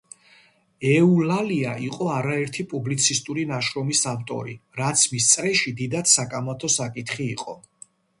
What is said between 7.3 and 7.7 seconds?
იყო.